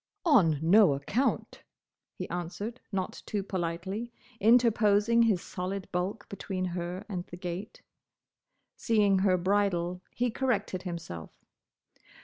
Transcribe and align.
"On 0.25 0.57
no 0.63 0.93
account!" 0.95 1.61
he 2.17 2.27
answered, 2.29 2.81
not 2.91 3.21
too 3.27 3.43
politely, 3.43 4.11
interposing 4.39 5.21
his 5.21 5.43
solid 5.43 5.87
bulk 5.91 6.27
between 6.27 6.65
her 6.65 7.05
and 7.07 7.23
the 7.27 7.37
gate. 7.37 7.83
Seeing 8.75 9.19
her 9.19 9.37
bridle, 9.37 10.01
he 10.09 10.31
corrected 10.31 10.81
himself. 10.81 11.29